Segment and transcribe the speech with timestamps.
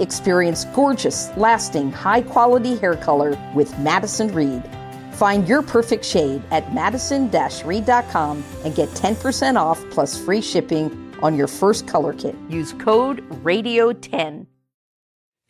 [0.00, 4.62] Experience gorgeous, lasting, high quality hair color with Madison Reed.
[5.12, 7.28] Find your perfect shade at madison
[7.64, 10.90] reed.com and get 10% off plus free shipping
[11.22, 12.36] on your first color kit.
[12.48, 14.46] Use code RADIO10.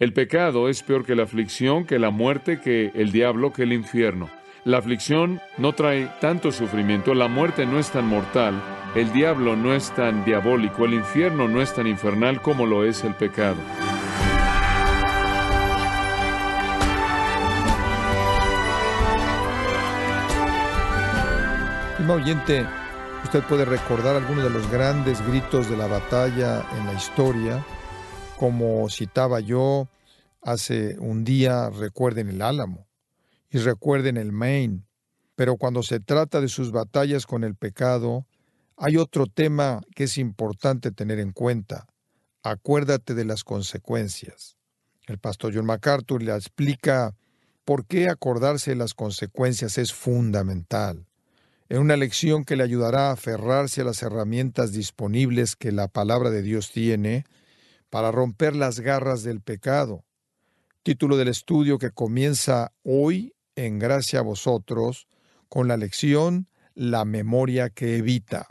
[0.00, 3.72] El pecado es peor que la aflicción, que la muerte, que el diablo, que el
[3.72, 4.30] infierno.
[4.64, 8.62] La aflicción no trae tanto sufrimiento, la muerte no es tan mortal,
[8.94, 13.02] el diablo no es tan diabólico, el infierno no es tan infernal como lo es
[13.02, 13.58] el pecado.
[22.14, 22.66] Oyente,
[23.22, 27.64] usted puede recordar algunos de los grandes gritos de la batalla en la historia,
[28.38, 29.88] como citaba yo
[30.40, 32.86] hace un día, recuerden el Álamo
[33.50, 34.86] y recuerden el Maine.
[35.34, 38.26] Pero cuando se trata de sus batallas con el pecado,
[38.76, 41.86] hay otro tema que es importante tener en cuenta.
[42.42, 44.56] Acuérdate de las consecuencias.
[45.06, 47.14] El pastor John MacArthur le explica
[47.66, 51.07] por qué acordarse de las consecuencias es fundamental
[51.68, 56.30] en una lección que le ayudará a aferrarse a las herramientas disponibles que la palabra
[56.30, 57.24] de Dios tiene
[57.90, 60.04] para romper las garras del pecado.
[60.82, 65.06] Título del estudio que comienza hoy en gracia a vosotros
[65.48, 68.48] con la lección La memoria que evita.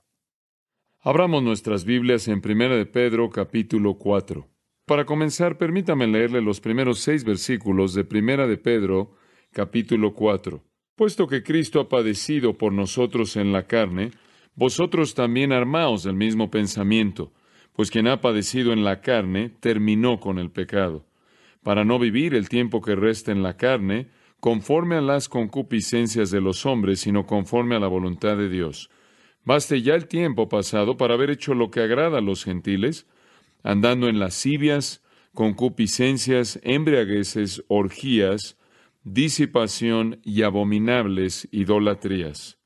[1.00, 4.48] Abramos nuestras Biblias en 1 de Pedro capítulo 4.
[4.86, 9.16] Para comenzar, permítame leerle los primeros seis versículos de 1 de Pedro
[9.52, 10.67] capítulo 4.
[10.98, 14.09] Puesto que Cristo ha padecido por nosotros en la carne,
[14.56, 17.31] vosotros también armaos del mismo pensamiento,
[17.74, 21.06] pues quien ha padecido en la carne terminó con el pecado,
[21.62, 24.08] para no vivir el tiempo que resta en la carne,
[24.40, 28.90] conforme a las concupiscencias de los hombres, sino conforme a la voluntad de Dios.
[29.46, 33.06] Baste ya el tiempo pasado para haber hecho lo que agrada a los gentiles,
[33.62, 35.03] andando en lascivias,
[35.35, 38.58] concupiscencias, embriagueces, orgías,
[39.13, 42.59] disipación y abominables idolatrías.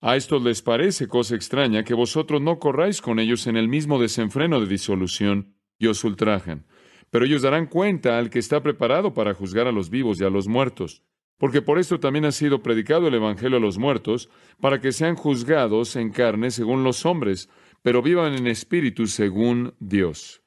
[0.00, 3.98] A estos les parece cosa extraña que vosotros no corráis con ellos en el mismo
[3.98, 6.66] desenfreno de disolución y os ultrajan.
[7.10, 10.30] Pero ellos darán cuenta al que está preparado para juzgar a los vivos y a
[10.30, 11.02] los muertos.
[11.36, 14.28] Porque por esto también ha sido predicado el Evangelio a los muertos,
[14.60, 17.48] para que sean juzgados en carne según los hombres,
[17.82, 20.42] pero vivan en espíritu según Dios.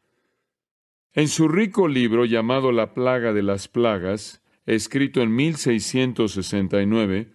[1.13, 4.41] En su rico libro llamado La plaga de las plagas,
[4.76, 7.34] escrito en 1669,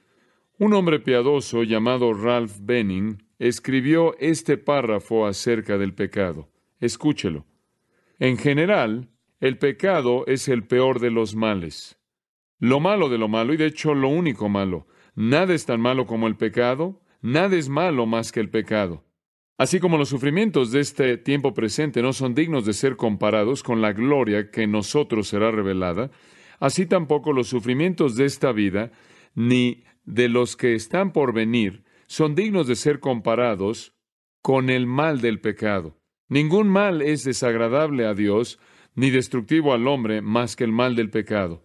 [0.58, 6.48] un hombre piadoso llamado Ralph Benning escribió este párrafo acerca del pecado.
[6.80, 7.44] Escúchelo.
[8.18, 9.10] En general,
[9.40, 11.98] el pecado es el peor de los males.
[12.58, 14.86] Lo malo de lo malo, y de hecho lo único malo.
[15.14, 19.04] Nada es tan malo como el pecado, nada es malo más que el pecado.
[19.58, 23.82] Así como los sufrimientos de este tiempo presente no son dignos de ser comparados con
[23.82, 26.10] la gloria que en nosotros será revelada,
[26.58, 28.92] Así tampoco los sufrimientos de esta vida,
[29.34, 33.94] ni de los que están por venir, son dignos de ser comparados
[34.42, 35.98] con el mal del pecado.
[36.28, 38.58] Ningún mal es desagradable a Dios,
[38.94, 41.62] ni destructivo al hombre, más que el mal del pecado.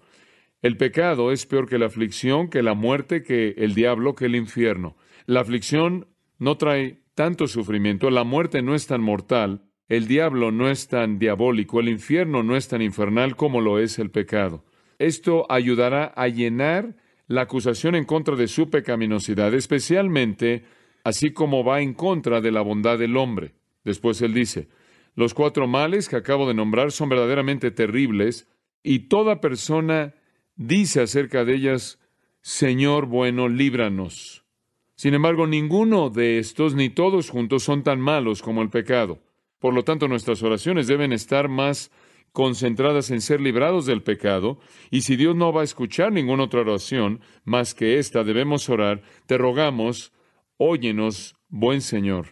[0.62, 4.36] El pecado es peor que la aflicción, que la muerte, que el diablo, que el
[4.36, 4.96] infierno.
[5.26, 10.70] La aflicción no trae tanto sufrimiento, la muerte no es tan mortal, el diablo no
[10.70, 14.64] es tan diabólico, el infierno no es tan infernal como lo es el pecado.
[15.02, 16.96] Esto ayudará a llenar
[17.26, 20.64] la acusación en contra de su pecaminosidad, especialmente
[21.04, 23.56] así como va en contra de la bondad del hombre.
[23.84, 24.68] Después él dice,
[25.16, 28.48] los cuatro males que acabo de nombrar son verdaderamente terribles
[28.84, 30.14] y toda persona
[30.56, 31.98] dice acerca de ellas,
[32.42, 34.46] Señor bueno, líbranos.
[34.94, 39.18] Sin embargo, ninguno de estos ni todos juntos son tan malos como el pecado.
[39.58, 41.92] Por lo tanto, nuestras oraciones deben estar más
[42.32, 46.62] concentradas en ser librados del pecado, y si Dios no va a escuchar ninguna otra
[46.62, 50.14] oración más que esta, debemos orar, te rogamos,
[50.58, 52.28] óyenos, buen Señor.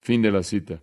[0.00, 0.82] Fin de la cita.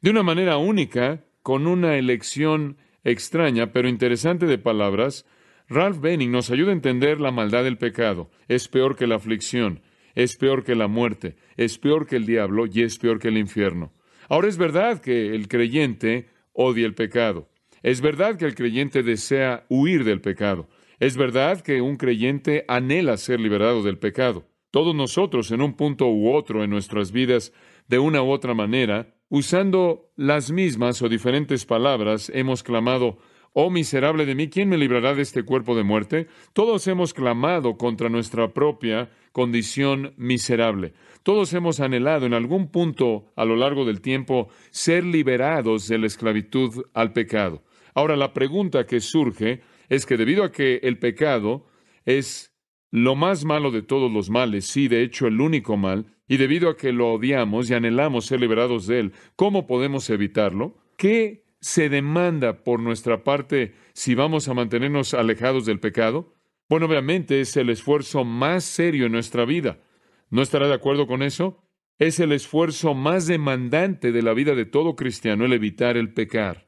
[0.00, 5.26] De una manera única, con una elección extraña pero interesante de palabras,
[5.68, 8.30] Ralph Benning nos ayuda a entender la maldad del pecado.
[8.48, 9.82] Es peor que la aflicción,
[10.14, 13.38] es peor que la muerte, es peor que el diablo y es peor que el
[13.38, 13.92] infierno.
[14.28, 17.48] Ahora es verdad que el creyente odia el pecado.
[17.84, 20.70] Es verdad que el creyente desea huir del pecado.
[21.00, 24.48] Es verdad que un creyente anhela ser liberado del pecado.
[24.70, 27.52] Todos nosotros, en un punto u otro en nuestras vidas,
[27.86, 33.18] de una u otra manera, usando las mismas o diferentes palabras, hemos clamado,
[33.52, 36.26] Oh miserable de mí, ¿quién me librará de este cuerpo de muerte?
[36.54, 40.94] Todos hemos clamado contra nuestra propia condición miserable.
[41.22, 46.06] Todos hemos anhelado en algún punto a lo largo del tiempo ser liberados de la
[46.06, 47.62] esclavitud al pecado.
[47.94, 51.66] Ahora la pregunta que surge es que debido a que el pecado
[52.04, 52.52] es
[52.90, 56.68] lo más malo de todos los males, sí, de hecho el único mal, y debido
[56.68, 60.76] a que lo odiamos y anhelamos ser liberados de él, ¿cómo podemos evitarlo?
[60.96, 66.34] ¿Qué se demanda por nuestra parte si vamos a mantenernos alejados del pecado?
[66.68, 69.80] Bueno, obviamente es el esfuerzo más serio en nuestra vida.
[70.30, 71.62] ¿No estará de acuerdo con eso?
[71.98, 76.63] Es el esfuerzo más demandante de la vida de todo cristiano el evitar el pecar.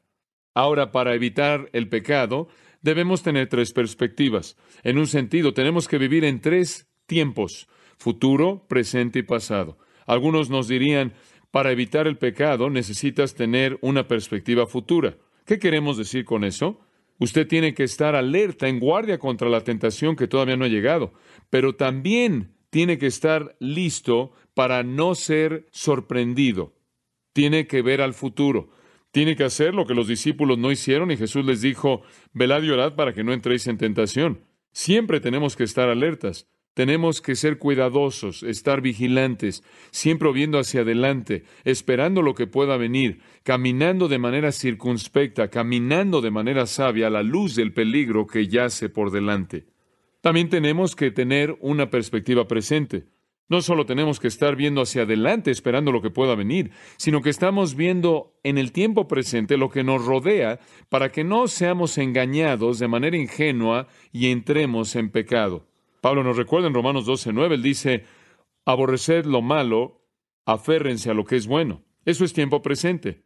[0.57, 2.47] Ahora, para evitar el pecado,
[2.81, 4.57] debemos tener tres perspectivas.
[4.81, 7.67] En un sentido, tenemos que vivir en tres tiempos,
[7.99, 9.77] futuro, presente y pasado.
[10.07, 11.13] Algunos nos dirían,
[11.51, 15.15] para evitar el pecado necesitas tener una perspectiva futura.
[15.45, 16.79] ¿Qué queremos decir con eso?
[17.19, 21.13] Usted tiene que estar alerta, en guardia contra la tentación que todavía no ha llegado,
[21.51, 26.73] pero también tiene que estar listo para no ser sorprendido.
[27.31, 28.69] Tiene que ver al futuro.
[29.17, 32.03] Tiene que hacer lo que los discípulos no hicieron y Jesús les dijo,
[32.33, 34.41] velad y orad para que no entréis en tentación.
[34.71, 36.47] Siempre tenemos que estar alertas.
[36.75, 43.21] Tenemos que ser cuidadosos, estar vigilantes, siempre viendo hacia adelante, esperando lo que pueda venir,
[43.41, 48.87] caminando de manera circunspecta, caminando de manera sabia a la luz del peligro que yace
[48.87, 49.65] por delante.
[50.21, 53.07] También tenemos que tener una perspectiva presente.
[53.49, 57.29] No solo tenemos que estar viendo hacia adelante esperando lo que pueda venir, sino que
[57.29, 60.59] estamos viendo en el tiempo presente lo que nos rodea
[60.89, 65.65] para que no seamos engañados de manera ingenua y entremos en pecado.
[66.01, 68.03] Pablo nos recuerda en Romanos 12:9, él dice,
[68.65, 70.01] aborreced lo malo,
[70.45, 71.85] aférrense a lo que es bueno.
[72.03, 73.23] Eso es tiempo presente.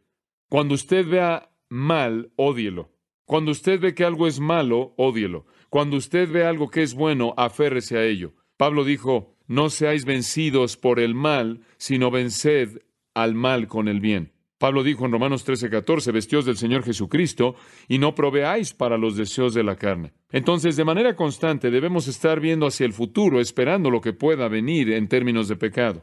[0.48, 2.92] Cuando usted vea mal, ódielo.
[3.24, 5.46] Cuando usted ve que algo es malo, ódielo.
[5.70, 8.34] Cuando usted ve algo que es bueno, aférrese a ello.
[8.56, 12.78] Pablo dijo, no seáis vencidos por el mal, sino venced
[13.12, 14.32] al mal con el bien.
[14.56, 17.54] Pablo dijo en Romanos 13:14, vestidos del Señor Jesucristo
[17.86, 20.14] y no proveáis para los deseos de la carne.
[20.30, 24.90] Entonces, de manera constante debemos estar viendo hacia el futuro, esperando lo que pueda venir
[24.90, 26.02] en términos de pecado.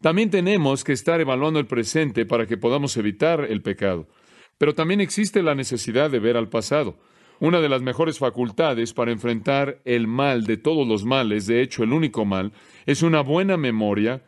[0.00, 4.08] También tenemos que estar evaluando el presente para que podamos evitar el pecado.
[4.56, 6.96] Pero también existe la necesidad de ver al pasado.
[7.42, 11.82] Una de las mejores facultades para enfrentar el mal de todos los males, de hecho
[11.82, 12.52] el único mal,
[12.86, 14.22] es una buena memoria,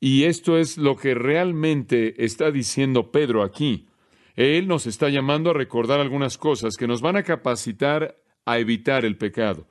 [0.00, 3.86] y esto es lo que realmente está diciendo Pedro aquí.
[4.34, 8.16] Él nos está llamando a recordar algunas cosas que nos van a capacitar
[8.46, 9.66] a evitar el pecado.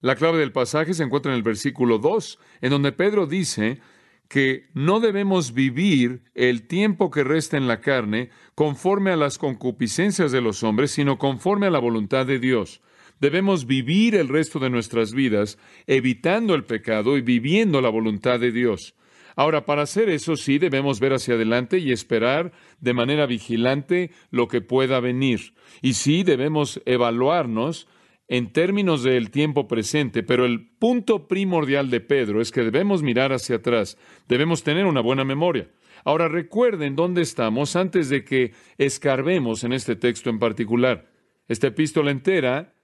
[0.00, 3.80] La clave del pasaje se encuentra en el versículo 2, en donde Pedro dice
[4.28, 10.32] que no debemos vivir el tiempo que resta en la carne conforme a las concupiscencias
[10.32, 12.82] de los hombres, sino conforme a la voluntad de Dios.
[13.20, 18.52] Debemos vivir el resto de nuestras vidas evitando el pecado y viviendo la voluntad de
[18.52, 18.94] Dios.
[19.34, 24.48] Ahora, para hacer eso sí debemos ver hacia adelante y esperar de manera vigilante lo
[24.48, 25.54] que pueda venir.
[25.80, 27.88] Y sí debemos evaluarnos
[28.28, 33.32] en términos del tiempo presente, pero el punto primordial de Pedro es que debemos mirar
[33.32, 35.70] hacia atrás, debemos tener una buena memoria.
[36.04, 41.10] Ahora recuerden dónde estamos antes de que escarbemos en este texto en particular.
[41.48, 42.74] Esta epístola entera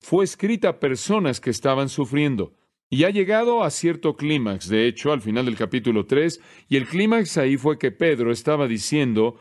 [0.00, 2.54] fue escrita a personas que estaban sufriendo
[2.90, 6.86] y ha llegado a cierto clímax, de hecho, al final del capítulo 3, y el
[6.86, 9.38] clímax ahí fue que Pedro estaba diciendo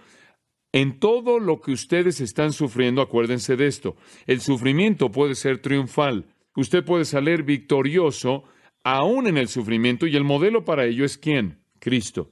[0.71, 3.95] en todo lo que ustedes están sufriendo, acuérdense de esto,
[4.25, 6.25] el sufrimiento puede ser triunfal.
[6.55, 8.43] Usted puede salir victorioso
[8.83, 11.59] aún en el sufrimiento y el modelo para ello es quién?
[11.79, 12.31] Cristo.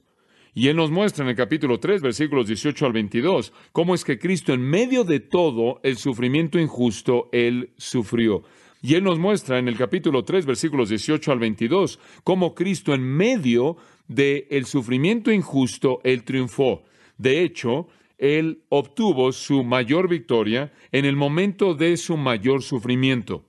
[0.54, 4.18] Y Él nos muestra en el capítulo 3, versículos 18 al 22, cómo es que
[4.18, 8.42] Cristo en medio de todo el sufrimiento injusto, Él sufrió.
[8.80, 13.02] Y Él nos muestra en el capítulo 3, versículos 18 al 22, cómo Cristo en
[13.02, 13.76] medio
[14.08, 16.84] del el sufrimiento injusto, Él triunfó.
[17.18, 23.44] De hecho, él obtuvo su mayor victoria en el momento de su mayor sufrimiento.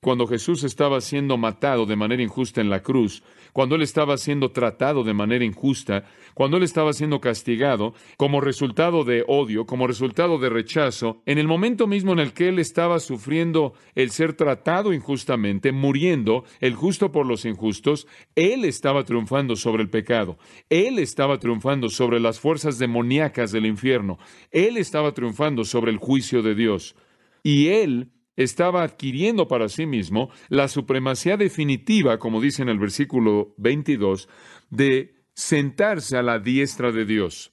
[0.00, 4.52] Cuando Jesús estaba siendo matado de manera injusta en la cruz, cuando él estaba siendo
[4.52, 10.38] tratado de manera injusta, cuando él estaba siendo castigado como resultado de odio, como resultado
[10.38, 14.92] de rechazo, en el momento mismo en el que él estaba sufriendo el ser tratado
[14.92, 20.38] injustamente, muriendo, el justo por los injustos, él estaba triunfando sobre el pecado,
[20.70, 24.18] él estaba triunfando sobre las fuerzas demoníacas del infierno,
[24.52, 26.94] él estaba triunfando sobre el juicio de Dios.
[27.42, 33.52] Y él estaba adquiriendo para sí mismo la supremacía definitiva, como dice en el versículo
[33.58, 34.28] 22,
[34.70, 37.52] de sentarse a la diestra de Dios.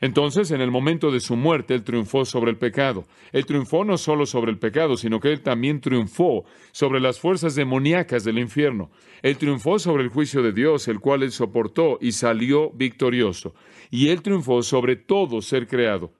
[0.00, 3.06] Entonces, en el momento de su muerte, Él triunfó sobre el pecado.
[3.30, 7.54] Él triunfó no solo sobre el pecado, sino que Él también triunfó sobre las fuerzas
[7.54, 8.90] demoníacas del infierno.
[9.22, 13.54] Él triunfó sobre el juicio de Dios, el cual Él soportó y salió victorioso.
[13.88, 16.12] Y Él triunfó sobre todo ser creado.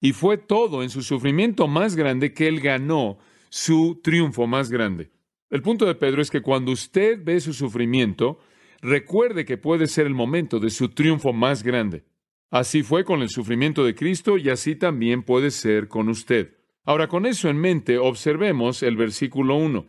[0.00, 3.18] Y fue todo en su sufrimiento más grande que Él ganó
[3.50, 5.10] su triunfo más grande.
[5.50, 8.38] El punto de Pedro es que cuando usted ve su sufrimiento,
[8.82, 12.04] recuerde que puede ser el momento de su triunfo más grande.
[12.50, 16.54] Así fue con el sufrimiento de Cristo y así también puede ser con usted.
[16.84, 19.86] Ahora, con eso en mente, observemos el versículo 1.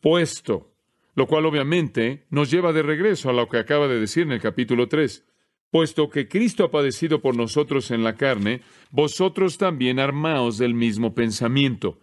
[0.00, 0.74] Puesto,
[1.14, 4.40] lo cual obviamente nos lleva de regreso a lo que acaba de decir en el
[4.40, 5.24] capítulo 3.
[5.70, 11.14] Puesto que Cristo ha padecido por nosotros en la carne, vosotros también armaos del mismo
[11.14, 11.98] pensamiento.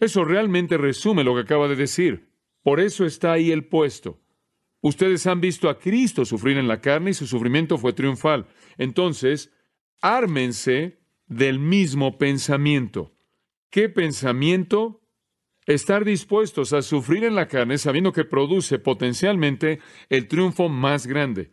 [0.00, 2.28] Eso realmente resume lo que acaba de decir.
[2.62, 4.20] Por eso está ahí el puesto.
[4.80, 8.46] Ustedes han visto a Cristo sufrir en la carne y su sufrimiento fue triunfal.
[8.76, 9.52] Entonces,
[10.00, 13.14] ármense del mismo pensamiento.
[13.70, 15.02] ¿Qué pensamiento?
[15.66, 21.52] Estar dispuestos a sufrir en la carne sabiendo que produce potencialmente el triunfo más grande.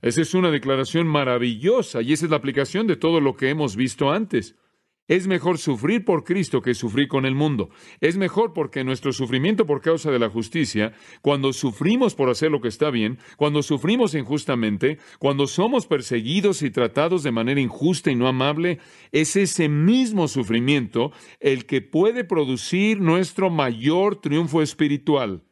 [0.00, 3.76] Esa es una declaración maravillosa y esa es la aplicación de todo lo que hemos
[3.76, 4.56] visto antes.
[5.10, 7.70] Es mejor sufrir por Cristo que sufrir con el mundo.
[8.00, 12.60] Es mejor porque nuestro sufrimiento por causa de la justicia, cuando sufrimos por hacer lo
[12.60, 18.14] que está bien, cuando sufrimos injustamente, cuando somos perseguidos y tratados de manera injusta y
[18.14, 18.78] no amable,
[19.10, 25.42] es ese mismo sufrimiento el que puede producir nuestro mayor triunfo espiritual.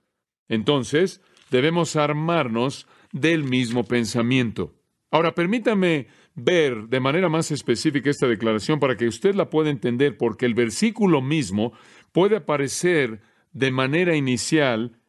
[0.48, 4.78] Entonces, debemos armarnos del mismo pensamiento.
[5.10, 6.06] Ahora, permítame
[6.38, 10.54] ver de manera más específica esta declaración para que usted la pueda entender, porque el
[10.54, 11.72] versículo mismo
[12.12, 13.20] puede aparecer
[13.52, 15.00] de manera inicial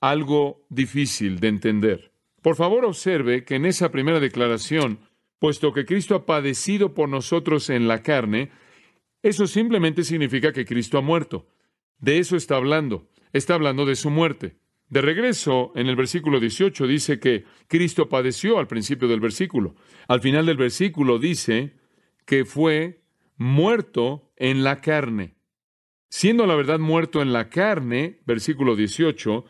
[0.00, 2.12] algo difícil de entender.
[2.42, 5.00] Por favor, observe que en esa primera declaración,
[5.38, 8.50] puesto que Cristo ha padecido por nosotros en la carne,
[9.22, 11.46] eso simplemente significa que Cristo ha muerto.
[11.98, 13.08] De eso está hablando.
[13.32, 14.56] Está hablando de su muerte.
[14.88, 19.74] De regreso, en el versículo 18 dice que Cristo padeció al principio del versículo.
[20.06, 21.76] Al final del versículo dice
[22.24, 23.02] que fue
[23.36, 25.36] muerto en la carne.
[26.08, 29.44] Siendo la verdad muerto en la carne, versículo 18,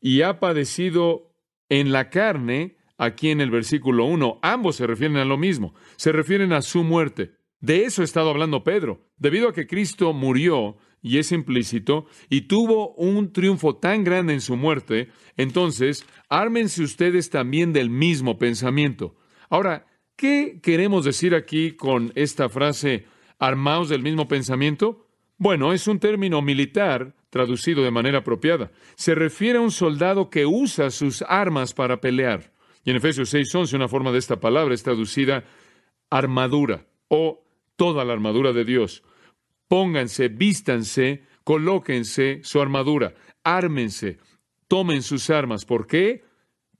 [0.00, 1.34] y ha padecido
[1.68, 6.12] en la carne, aquí en el versículo 1, ambos se refieren a lo mismo, se
[6.12, 7.32] refieren a su muerte.
[7.60, 9.06] De eso ha estado hablando Pedro.
[9.18, 14.40] Debido a que Cristo murió, y es implícito, y tuvo un triunfo tan grande en
[14.40, 19.16] su muerte, entonces ármense ustedes también del mismo pensamiento.
[19.48, 19.86] Ahora,
[20.16, 23.06] ¿qué queremos decir aquí con esta frase
[23.38, 25.06] armaos del mismo pensamiento?
[25.36, 28.72] Bueno, es un término militar traducido de manera apropiada.
[28.96, 32.52] Se refiere a un soldado que usa sus armas para pelear.
[32.84, 35.44] Y en Efesios 6:11 una forma de esta palabra es traducida
[36.10, 37.44] armadura o
[37.76, 39.02] toda la armadura de Dios.
[39.68, 44.18] Pónganse, vístanse, colóquense su armadura, ármense,
[44.66, 45.66] tomen sus armas.
[45.66, 46.24] ¿Por qué?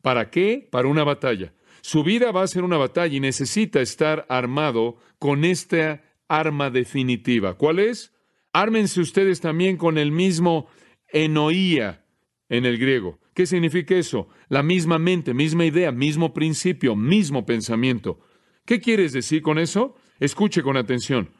[0.02, 0.66] ¿Para qué?
[0.70, 1.52] Para una batalla.
[1.82, 7.54] Su vida va a ser una batalla y necesita estar armado con esta arma definitiva.
[7.54, 8.14] ¿Cuál es?
[8.52, 10.68] Ármense ustedes también con el mismo
[11.08, 12.04] enoía
[12.48, 13.20] en el griego.
[13.34, 14.28] ¿Qué significa eso?
[14.48, 18.18] La misma mente, misma idea, mismo principio, mismo pensamiento.
[18.64, 19.94] ¿Qué quieres decir con eso?
[20.18, 21.30] Escuche con atención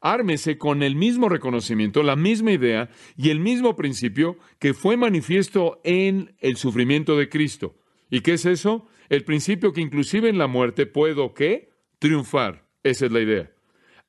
[0.00, 5.80] ármese con el mismo reconocimiento, la misma idea y el mismo principio que fue manifiesto
[5.84, 7.76] en el sufrimiento de Cristo.
[8.10, 8.86] ¿Y qué es eso?
[9.08, 11.70] El principio que inclusive en la muerte puedo, ¿qué?
[11.98, 12.66] Triunfar.
[12.82, 13.50] Esa es la idea.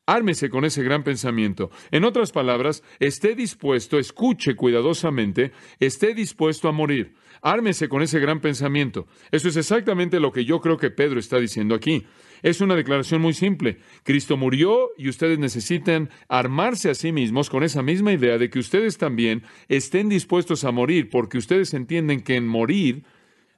[0.06, 1.70] Ármese con ese gran pensamiento.
[1.92, 7.14] En otras palabras, esté dispuesto, escuche cuidadosamente, esté dispuesto a morir.
[7.44, 9.06] Ármese con ese gran pensamiento.
[9.32, 12.08] Eso es exactamente lo que yo creo que Pedro está diciendo aquí.
[12.42, 13.80] Es una declaración muy simple.
[14.04, 18.60] Cristo murió y ustedes necesitan armarse a sí mismos con esa misma idea de que
[18.60, 23.04] ustedes también estén dispuestos a morir, porque ustedes entienden que en morir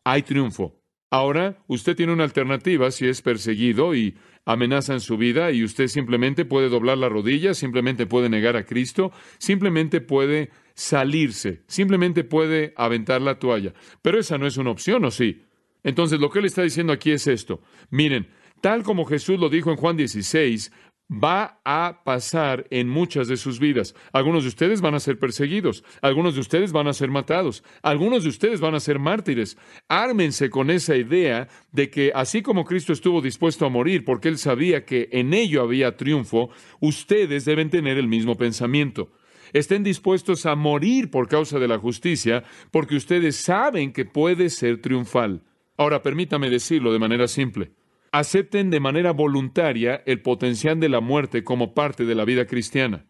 [0.04, 0.82] hay triunfo.
[1.14, 6.46] Ahora, usted tiene una alternativa si es perseguido y amenazan su vida y usted simplemente
[6.46, 13.22] puede doblar la rodilla, simplemente puede negar a Cristo, simplemente puede salirse, simplemente puede aventar
[13.22, 13.74] la toalla.
[14.02, 15.44] Pero esa no es una opción, ¿o sí?
[15.84, 17.62] Entonces lo que él está diciendo aquí es esto.
[17.90, 18.28] Miren,
[18.62, 20.72] tal como Jesús lo dijo en Juan 16,
[21.12, 23.94] va a pasar en muchas de sus vidas.
[24.14, 28.24] Algunos de ustedes van a ser perseguidos, algunos de ustedes van a ser matados, algunos
[28.24, 29.58] de ustedes van a ser mártires.
[29.90, 34.38] Ármense con esa idea de que así como Cristo estuvo dispuesto a morir porque él
[34.38, 36.50] sabía que en ello había triunfo,
[36.80, 39.12] ustedes deben tener el mismo pensamiento.
[39.52, 44.80] Estén dispuestos a morir por causa de la justicia porque ustedes saben que puede ser
[44.82, 45.44] triunfal.
[45.76, 47.74] Ahora, permítame decirlo de manera simple
[48.12, 53.06] acepten de manera voluntaria el potencial de la muerte como parte de la vida cristiana.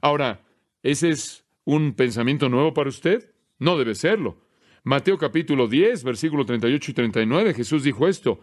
[0.00, 0.42] Ahora,
[0.82, 3.32] ¿ese es un pensamiento nuevo para usted?
[3.58, 4.42] No debe serlo.
[4.84, 8.40] Mateo capítulo 10, versículo 38 y 39, Jesús dijo esto,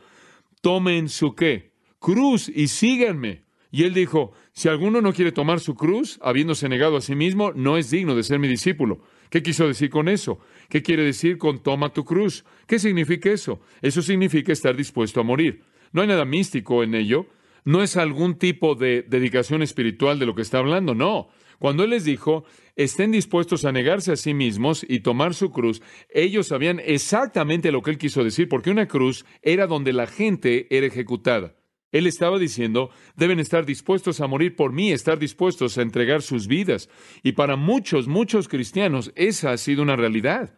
[0.62, 3.46] tomen su qué, cruz y síganme.
[3.74, 7.54] Y él dijo, si alguno no quiere tomar su cruz, habiéndose negado a sí mismo,
[7.54, 9.02] no es digno de ser mi discípulo.
[9.30, 10.40] ¿Qué quiso decir con eso?
[10.68, 12.44] ¿Qué quiere decir con toma tu cruz?
[12.68, 13.62] ¿Qué significa eso?
[13.82, 15.64] Eso significa estar dispuesto a morir.
[15.92, 17.28] No hay nada místico en ello.
[17.64, 21.30] No es algún tipo de dedicación espiritual de lo que está hablando, no.
[21.60, 22.44] Cuando Él les dijo,
[22.76, 27.84] estén dispuestos a negarse a sí mismos y tomar su cruz, ellos sabían exactamente lo
[27.84, 31.56] que Él quiso decir, porque una cruz era donde la gente era ejecutada.
[31.92, 36.48] Él estaba diciendo, deben estar dispuestos a morir por mí, estar dispuestos a entregar sus
[36.48, 36.90] vidas.
[37.22, 40.58] Y para muchos, muchos cristianos, esa ha sido una realidad.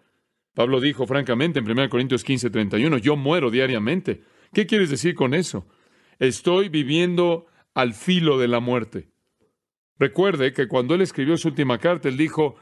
[0.53, 4.21] Pablo dijo francamente en 1 Corintios 15, 31, yo muero diariamente.
[4.53, 5.67] ¿Qué quieres decir con eso?
[6.19, 9.09] Estoy viviendo al filo de la muerte.
[9.97, 12.55] Recuerde que cuando él escribió su última carta, él dijo,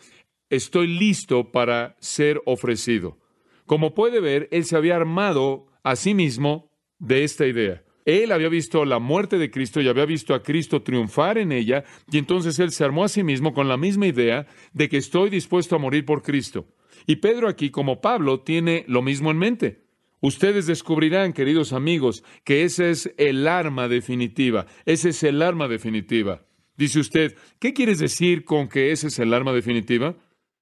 [0.49, 3.19] estoy listo para ser ofrecido.
[3.65, 7.83] Como puede ver, él se había armado a sí mismo de esta idea.
[8.05, 11.83] Él había visto la muerte de Cristo y había visto a Cristo triunfar en ella,
[12.11, 15.29] y entonces él se armó a sí mismo con la misma idea de que estoy
[15.29, 16.67] dispuesto a morir por Cristo.
[17.05, 19.90] Y Pedro aquí, como Pablo, tiene lo mismo en mente.
[20.21, 24.67] Ustedes descubrirán, queridos amigos, que ese es el arma definitiva.
[24.85, 26.45] Ese es el arma definitiva.
[26.77, 30.15] Dice usted, ¿qué quieres decir con que ese es el arma definitiva?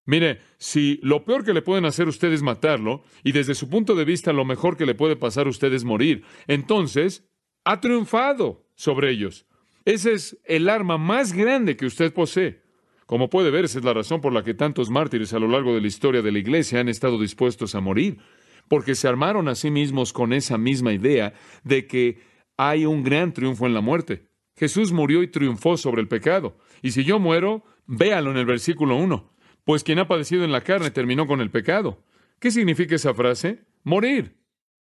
[0.06, 3.70] Mire, si lo peor que le pueden hacer a usted es matarlo, y desde su
[3.70, 7.30] punto de vista lo mejor que le puede pasar a usted es morir, entonces
[7.66, 9.46] ha triunfado sobre ellos.
[9.84, 12.62] Ese es el arma más grande que usted posee.
[13.06, 15.76] Como puede ver, esa es la razón por la que tantos mártires a lo largo
[15.76, 18.20] de la historia de la Iglesia han estado dispuestos a morir
[18.70, 22.22] porque se armaron a sí mismos con esa misma idea de que
[22.56, 24.28] hay un gran triunfo en la muerte.
[24.56, 26.58] Jesús murió y triunfó sobre el pecado.
[26.82, 29.34] Y si yo muero, véalo en el versículo 1.
[29.66, 32.04] Pues quien ha padecido en la carne terminó con el pecado.
[32.40, 33.66] ¿Qué significa esa frase?
[33.84, 34.38] Morir.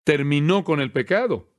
[0.04, 1.52] Terminó con el pecado.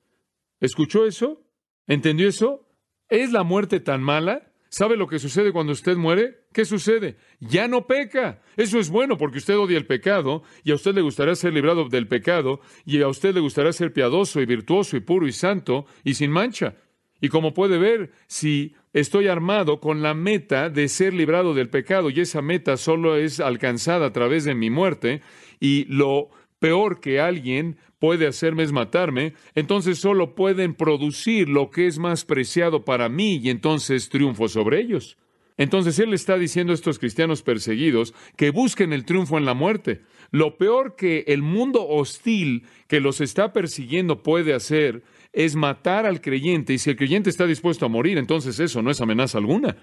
[0.59, 1.43] ¿Escuchó eso?
[1.87, 2.69] ¿Entendió eso?
[3.09, 4.52] ¿Es la muerte tan mala?
[4.73, 6.45] ¿Sabe lo que sucede cuando usted muere?
[6.51, 7.17] ¿Qué sucede?
[7.39, 8.41] Ya no peca.
[8.57, 11.87] Eso es bueno porque usted odia el pecado y a usted le gustaría ser librado
[11.89, 15.85] del pecado y a usted le gustaría ser piadoso y virtuoso y puro y santo
[16.03, 16.73] y sin mancha.
[17.21, 22.09] Y como puede ver, si estoy armado con la meta de ser librado del pecado
[22.09, 25.21] y esa meta solo es alcanzada a través de mi muerte
[25.59, 26.29] y lo
[26.63, 32.23] peor que alguien puede hacerme es matarme, entonces solo pueden producir lo que es más
[32.23, 35.17] preciado para mí y entonces triunfo sobre ellos.
[35.57, 40.03] Entonces Él está diciendo a estos cristianos perseguidos que busquen el triunfo en la muerte.
[40.31, 46.21] Lo peor que el mundo hostil que los está persiguiendo puede hacer es matar al
[46.21, 49.75] creyente y si el creyente está dispuesto a morir, entonces eso no es amenaza alguna.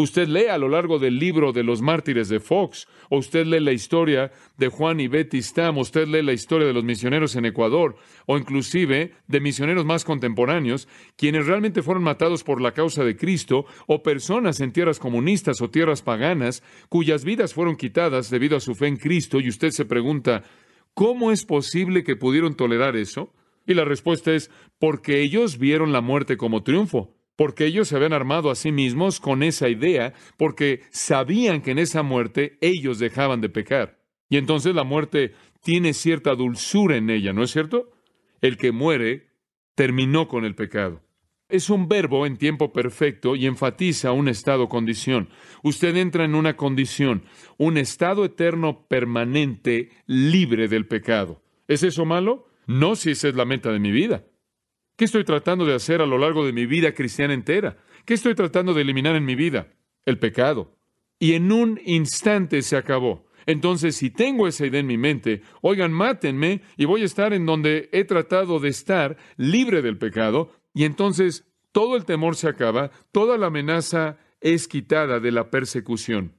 [0.00, 3.58] Usted lee a lo largo del libro de los mártires de Fox, o usted lee
[3.58, 7.46] la historia de Juan y Betty Stam, usted lee la historia de los misioneros en
[7.46, 13.16] Ecuador, o inclusive de misioneros más contemporáneos, quienes realmente fueron matados por la causa de
[13.16, 18.60] Cristo, o personas en tierras comunistas o tierras paganas, cuyas vidas fueron quitadas debido a
[18.60, 20.44] su fe en Cristo, y usted se pregunta,
[20.94, 23.34] ¿cómo es posible que pudieron tolerar eso?
[23.66, 28.12] Y la respuesta es, porque ellos vieron la muerte como triunfo porque ellos se habían
[28.12, 33.40] armado a sí mismos con esa idea, porque sabían que en esa muerte ellos dejaban
[33.40, 34.00] de pecar.
[34.28, 37.92] Y entonces la muerte tiene cierta dulzura en ella, ¿no es cierto?
[38.40, 39.28] El que muere
[39.76, 41.00] terminó con el pecado.
[41.48, 45.28] Es un verbo en tiempo perfecto y enfatiza un estado condición.
[45.62, 47.22] Usted entra en una condición,
[47.56, 51.40] un estado eterno permanente, libre del pecado.
[51.68, 52.48] ¿Es eso malo?
[52.66, 54.24] No si esa es la meta de mi vida.
[54.98, 57.76] ¿Qué estoy tratando de hacer a lo largo de mi vida cristiana entera?
[58.04, 59.68] ¿Qué estoy tratando de eliminar en mi vida?
[60.04, 60.76] El pecado.
[61.20, 63.28] Y en un instante se acabó.
[63.46, 67.46] Entonces, si tengo esa idea en mi mente, oigan, mátenme y voy a estar en
[67.46, 72.90] donde he tratado de estar libre del pecado, y entonces todo el temor se acaba,
[73.12, 76.32] toda la amenaza es quitada de la persecución.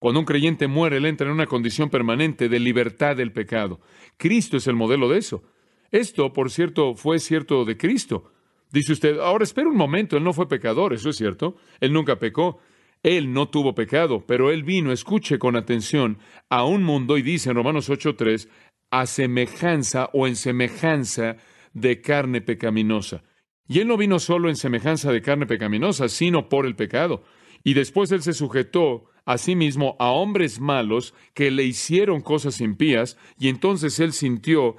[0.00, 3.78] Cuando un creyente muere, él entra en una condición permanente de libertad del pecado.
[4.16, 5.44] Cristo es el modelo de eso.
[5.90, 8.32] Esto, por cierto, fue cierto de Cristo.
[8.72, 11.56] Dice usted, ahora espera un momento, él no fue pecador, eso es cierto.
[11.80, 12.60] Él nunca pecó.
[13.02, 16.18] Él no tuvo pecado, pero él vino, escuche con atención,
[16.50, 18.48] a un mundo y dice en Romanos 8:3,
[18.90, 21.36] a semejanza o en semejanza
[21.72, 23.22] de carne pecaminosa.
[23.66, 27.22] Y él no vino solo en semejanza de carne pecaminosa, sino por el pecado.
[27.64, 32.60] Y después él se sujetó a sí mismo a hombres malos que le hicieron cosas
[32.60, 34.76] impías, y entonces él sintió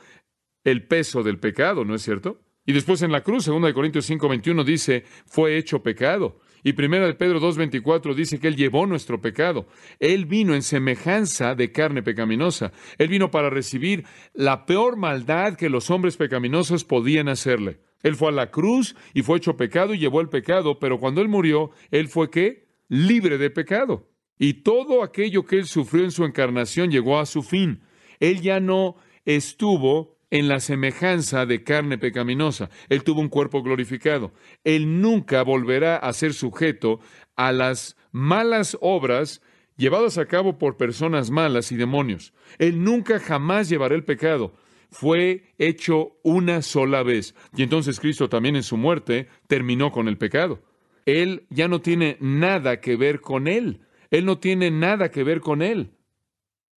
[0.63, 2.41] el peso del pecado, ¿no es cierto?
[2.65, 6.39] Y después en la cruz, 2 Corintios 5:21 dice, fue hecho pecado.
[6.63, 9.67] Y 1 de Pedro 2:24 dice que él llevó nuestro pecado.
[9.99, 12.71] Él vino en semejanza de carne pecaminosa.
[12.99, 17.79] Él vino para recibir la peor maldad que los hombres pecaminosos podían hacerle.
[18.03, 21.21] Él fue a la cruz y fue hecho pecado y llevó el pecado, pero cuando
[21.21, 22.67] él murió, él fue qué?
[22.87, 24.09] Libre de pecado.
[24.37, 27.81] Y todo aquello que él sufrió en su encarnación llegó a su fin.
[28.19, 28.95] Él ya no
[29.25, 32.69] estuvo en la semejanza de carne pecaminosa.
[32.89, 34.31] Él tuvo un cuerpo glorificado.
[34.63, 36.99] Él nunca volverá a ser sujeto
[37.35, 39.41] a las malas obras
[39.75, 42.33] llevadas a cabo por personas malas y demonios.
[42.57, 44.53] Él nunca jamás llevará el pecado.
[44.89, 47.35] Fue hecho una sola vez.
[47.55, 50.61] Y entonces Cristo también en su muerte terminó con el pecado.
[51.05, 53.81] Él ya no tiene nada que ver con él.
[54.11, 55.91] Él no tiene nada que ver con él.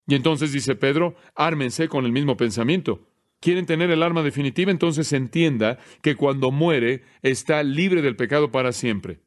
[0.06, 3.13] Y entonces dice Pedro, ármense con el mismo pensamiento
[3.44, 8.72] quieren tener el arma definitiva, entonces entienda que cuando muere está libre del pecado para
[8.72, 9.20] siempre.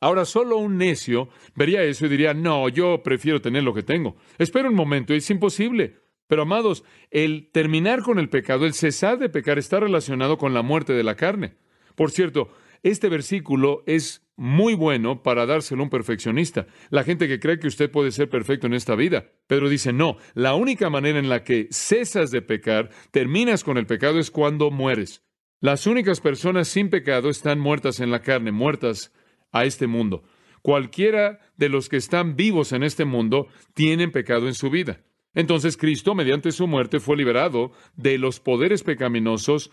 [0.00, 4.14] Ahora, solo un necio vería eso y diría, no, yo prefiero tener lo que tengo.
[4.38, 5.96] Espera un momento, es imposible.
[6.28, 10.62] Pero, amados, el terminar con el pecado, el cesar de pecar, está relacionado con la
[10.62, 11.56] muerte de la carne.
[11.96, 12.50] Por cierto,
[12.84, 16.68] este versículo es muy bueno para dárselo a un perfeccionista.
[16.90, 19.32] La gente que cree que usted puede ser perfecto en esta vida.
[19.48, 23.86] Pedro dice, no, la única manera en la que cesas de pecar, terminas con el
[23.86, 25.24] pecado, es cuando mueres.
[25.60, 29.12] Las únicas personas sin pecado están muertas en la carne, muertas
[29.50, 30.22] a este mundo.
[30.62, 35.00] Cualquiera de los que están vivos en este mundo tienen pecado en su vida.
[35.34, 39.70] Entonces Cristo, mediante su muerte, fue liberado de los poderes pecaminosos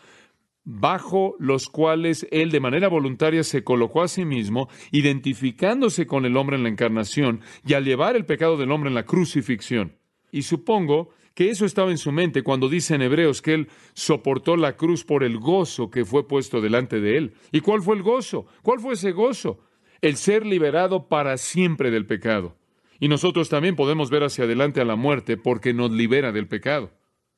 [0.65, 6.35] bajo los cuales él de manera voluntaria se colocó a sí mismo, identificándose con el
[6.35, 9.95] hombre en la encarnación y al llevar el pecado del hombre en la crucifixión.
[10.31, 14.57] Y supongo que eso estaba en su mente cuando dice en Hebreos que él soportó
[14.57, 17.33] la cruz por el gozo que fue puesto delante de él.
[17.51, 18.47] ¿Y cuál fue el gozo?
[18.63, 19.59] ¿Cuál fue ese gozo?
[20.01, 22.57] El ser liberado para siempre del pecado.
[22.99, 26.91] Y nosotros también podemos ver hacia adelante a la muerte porque nos libera del pecado.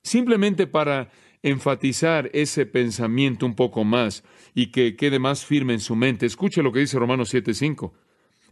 [0.03, 1.09] Simplemente para
[1.43, 4.23] enfatizar ese pensamiento un poco más
[4.53, 7.93] y que quede más firme en su mente, escuche lo que dice Romanos 7:5.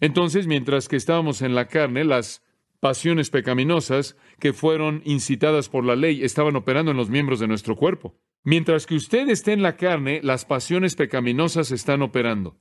[0.01, 2.43] Entonces, mientras que estábamos en la carne, las
[2.79, 7.75] pasiones pecaminosas que fueron incitadas por la ley estaban operando en los miembros de nuestro
[7.75, 8.15] cuerpo.
[8.43, 12.59] Mientras que usted esté en la carne, las pasiones pecaminosas están operando.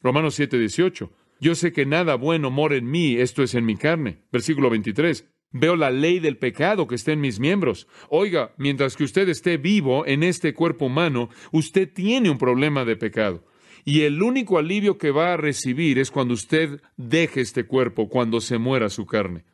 [0.00, 1.12] Romanos 7:18.
[1.40, 4.24] Yo sé que nada bueno mora en mí, esto es en mi carne.
[4.32, 5.28] Versículo 23.
[5.50, 7.88] Veo la ley del pecado que está en mis miembros.
[8.10, 12.96] Oiga, mientras que usted esté vivo en este cuerpo humano, usted tiene un problema de
[12.96, 13.44] pecado.
[13.84, 18.42] Y el único alivio que va a recibir es cuando usted deje este cuerpo, cuando
[18.42, 19.44] se muera su carne.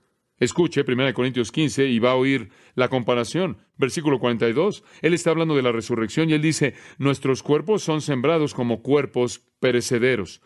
[0.40, 3.58] Escuche 1 Corintios 15 y va a oír la comparación.
[3.76, 4.82] Versículo 42.
[5.00, 9.44] Él está hablando de la resurrección y él dice, nuestros cuerpos son sembrados como cuerpos
[9.60, 10.40] perecederos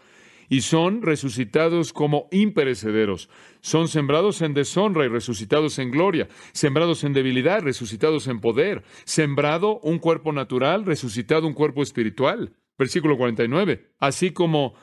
[0.49, 3.29] y son resucitados como imperecederos.
[3.61, 9.79] Son sembrados en deshonra y resucitados en gloria, sembrados en debilidad, resucitados en poder, sembrado
[9.81, 12.53] un cuerpo natural, resucitado un cuerpo espiritual.
[12.79, 13.91] Versículo 49.
[13.99, 14.75] Así como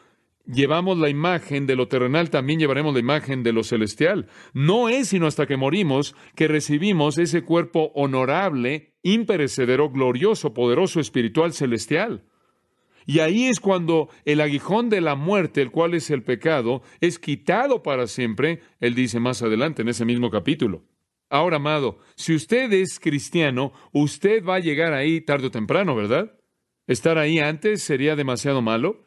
[0.46, 4.28] llevamos la imagen de lo terrenal, también llevaremos la imagen de lo celestial.
[4.54, 11.54] No es sino hasta que morimos que recibimos ese cuerpo honorable, imperecedero, glorioso, poderoso, espiritual,
[11.54, 12.26] celestial.
[13.06, 17.20] Y ahí es cuando el aguijón de la muerte, el cual es el pecado, es
[17.20, 20.84] quitado para siempre, él dice más adelante en ese mismo capítulo.
[21.30, 26.38] Ahora, amado, si usted es cristiano, usted va a llegar ahí tarde o temprano, ¿verdad?
[26.88, 29.04] ¿Estar ahí antes sería demasiado malo?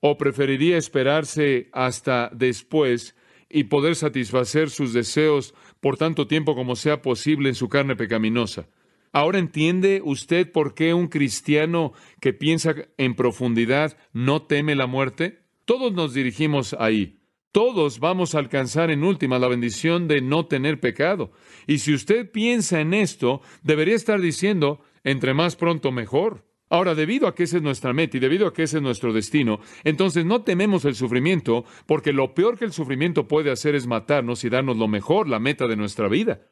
[0.00, 3.16] ¿O preferiría esperarse hasta después
[3.48, 8.68] y poder satisfacer sus deseos por tanto tiempo como sea posible en su carne pecaminosa?
[9.16, 15.38] Ahora entiende usted por qué un cristiano que piensa en profundidad no teme la muerte.
[15.64, 17.20] Todos nos dirigimos ahí.
[17.50, 21.32] Todos vamos a alcanzar en última la bendición de no tener pecado.
[21.66, 26.44] Y si usted piensa en esto, debería estar diciendo, entre más pronto mejor.
[26.68, 29.14] Ahora, debido a que esa es nuestra meta y debido a que ese es nuestro
[29.14, 33.86] destino, entonces no tememos el sufrimiento, porque lo peor que el sufrimiento puede hacer es
[33.86, 36.42] matarnos y darnos lo mejor, la meta de nuestra vida,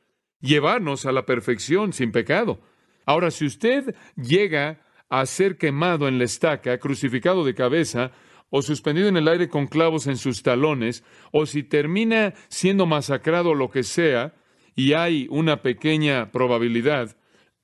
[0.41, 2.61] llevarnos a la perfección sin pecado.
[3.07, 8.13] Ahora, si usted llega a ser quemado en la estaca, crucificado de cabeza,
[8.51, 13.51] o suspendido en el aire con clavos en sus talones, o si termina siendo masacrado
[13.51, 14.35] o lo que sea,
[14.77, 17.17] y hay una pequeña probabilidad,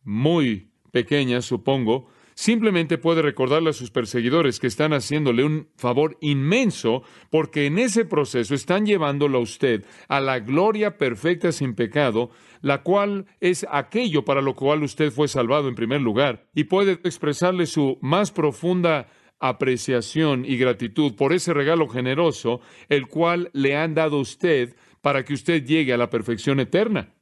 [0.02, 7.02] muy pequeña, supongo, simplemente puede recordarle a sus perseguidores que están haciéndole un favor inmenso
[7.28, 12.30] porque en ese proceso están llevándolo a usted a la gloria perfecta sin pecado,
[12.62, 16.92] la cual es aquello para lo cual usted fue salvado en primer lugar, y puede
[16.92, 23.94] expresarle su más profunda apreciación y gratitud por ese regalo generoso, el cual le han
[23.94, 27.12] dado a usted para que usted llegue a la perfección eterna.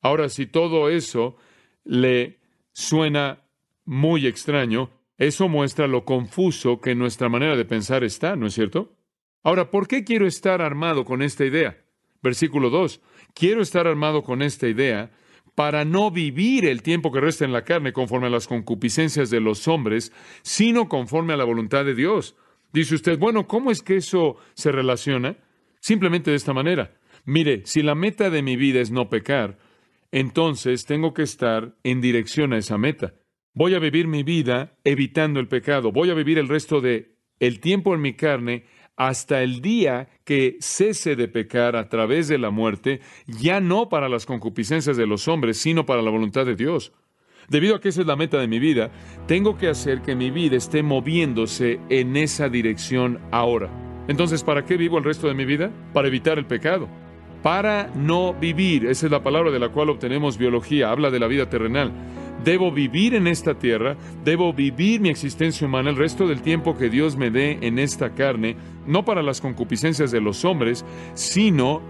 [0.00, 1.34] Ahora, si todo eso
[1.82, 2.38] le
[2.72, 3.47] suena
[3.88, 8.94] muy extraño, eso muestra lo confuso que nuestra manera de pensar está, ¿no es cierto?
[9.42, 11.82] Ahora, ¿por qué quiero estar armado con esta idea?
[12.22, 13.00] Versículo 2.
[13.32, 15.10] Quiero estar armado con esta idea
[15.54, 19.40] para no vivir el tiempo que resta en la carne conforme a las concupiscencias de
[19.40, 22.36] los hombres, sino conforme a la voluntad de Dios.
[22.74, 25.38] Dice usted, bueno, ¿cómo es que eso se relaciona?
[25.80, 26.92] Simplemente de esta manera.
[27.24, 29.56] Mire, si la meta de mi vida es no pecar,
[30.12, 33.14] entonces tengo que estar en dirección a esa meta.
[33.54, 35.92] Voy a vivir mi vida evitando el pecado.
[35.92, 38.64] Voy a vivir el resto de el tiempo en mi carne
[38.96, 44.08] hasta el día que cese de pecar a través de la muerte, ya no para
[44.08, 46.92] las concupiscencias de los hombres, sino para la voluntad de Dios.
[47.48, 48.90] Debido a que esa es la meta de mi vida,
[49.26, 53.70] tengo que hacer que mi vida esté moviéndose en esa dirección ahora.
[54.08, 55.70] Entonces, ¿para qué vivo el resto de mi vida?
[55.92, 56.88] Para evitar el pecado.
[57.42, 61.28] Para no vivir, esa es la palabra de la cual obtenemos biología, habla de la
[61.28, 61.92] vida terrenal.
[62.44, 66.88] Debo vivir en esta tierra, debo vivir mi existencia humana el resto del tiempo que
[66.88, 71.82] Dios me dé en esta carne, no para las concupiscencias de los hombres, sino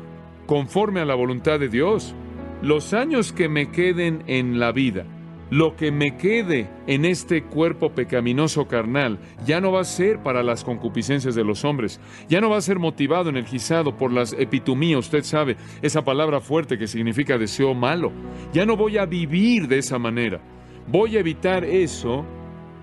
[0.47, 2.15] conforme a la voluntad de Dios.
[2.63, 5.05] Los años que me queden en la vida,
[5.51, 10.43] lo que me quede en este cuerpo pecaminoso carnal ya no va a ser para
[10.43, 14.99] las concupiscencias de los hombres, ya no va a ser motivado, energizado por las epitumías,
[15.01, 18.13] usted sabe, esa palabra fuerte que significa deseo malo.
[18.53, 20.41] Ya no voy a vivir de esa manera.
[20.87, 22.25] Voy a evitar eso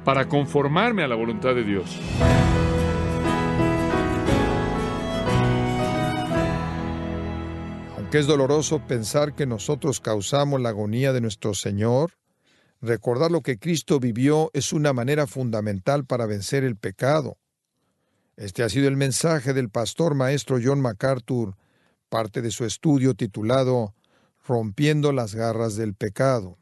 [0.03, 1.99] para conformarme a la voluntad de Dios.
[7.97, 12.11] Aunque es doloroso pensar que nosotros causamos la agonía de nuestro Señor,
[12.85, 17.39] Recordar lo que Cristo vivió es una manera fundamental para vencer el pecado.
[18.37, 21.55] Este ha sido el mensaje del pastor maestro John MacArthur,
[22.09, 23.95] parte de su estudio titulado
[24.47, 26.59] Rompiendo las garras del pecado.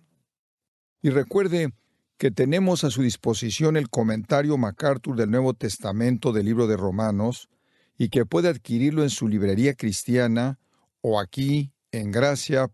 [1.02, 1.74] Y recuerde
[2.18, 7.50] que tenemos a su disposición el comentario MacArthur del Nuevo Testamento del libro de Romanos
[7.98, 10.58] y que puede adquirirlo en su librería cristiana
[11.02, 12.72] o aquí en gracia.org.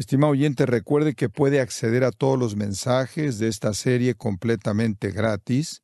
[0.00, 5.82] Estimado oyente, recuerde que puede acceder a todos los mensajes de esta serie completamente gratis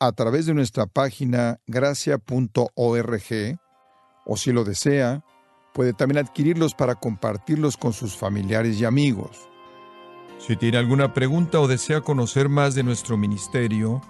[0.00, 2.64] a través de nuestra página gracia.org
[4.24, 5.24] o si lo desea,
[5.72, 9.48] puede también adquirirlos para compartirlos con sus familiares y amigos.
[10.40, 14.02] Si tiene alguna pregunta o desea conocer más de nuestro ministerio,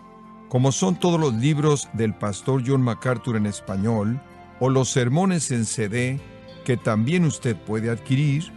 [0.49, 4.19] como son todos los libros del pastor John MacArthur en español
[4.61, 6.23] o los sermones en CD
[6.65, 8.57] que también usted puede adquirir,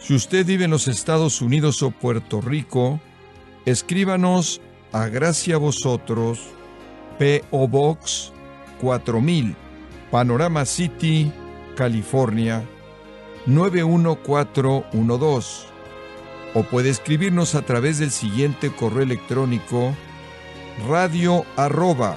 [0.00, 2.98] Si usted vive en los Estados Unidos o Puerto Rico,
[3.66, 6.40] escríbanos a Gracia Vosotros,
[7.18, 7.68] P.O.
[7.68, 8.32] Box
[8.80, 9.54] 4000,
[10.10, 11.30] Panorama City,
[11.76, 12.64] California
[13.46, 15.66] 91412.
[16.54, 19.94] O puede escribirnos a través del siguiente correo electrónico
[20.88, 22.16] radio arroba